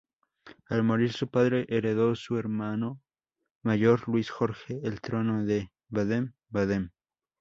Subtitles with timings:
[0.69, 2.99] Al morir su padre, heredó su hermano
[3.61, 6.91] mayor, Luis Jorge el trono de Baden-Baden.